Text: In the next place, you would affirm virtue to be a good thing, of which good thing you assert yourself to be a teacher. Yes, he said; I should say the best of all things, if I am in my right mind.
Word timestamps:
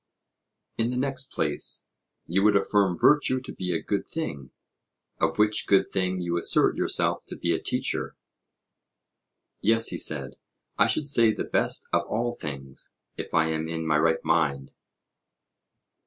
In 0.79 0.89
the 0.89 0.97
next 0.97 1.31
place, 1.31 1.85
you 2.25 2.41
would 2.41 2.55
affirm 2.55 2.97
virtue 2.97 3.39
to 3.39 3.53
be 3.53 3.71
a 3.71 3.83
good 3.83 4.07
thing, 4.07 4.49
of 5.19 5.37
which 5.37 5.67
good 5.67 5.91
thing 5.91 6.21
you 6.21 6.39
assert 6.39 6.75
yourself 6.75 7.23
to 7.27 7.35
be 7.35 7.53
a 7.53 7.61
teacher. 7.61 8.15
Yes, 9.61 9.89
he 9.89 9.99
said; 9.99 10.37
I 10.75 10.87
should 10.87 11.07
say 11.07 11.31
the 11.31 11.43
best 11.43 11.87
of 11.93 12.07
all 12.07 12.33
things, 12.33 12.95
if 13.15 13.31
I 13.35 13.49
am 13.49 13.67
in 13.69 13.85
my 13.85 13.99
right 13.99 14.25
mind. 14.25 14.71